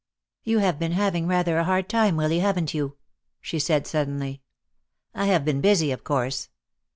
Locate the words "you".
0.43-0.57, 2.73-2.97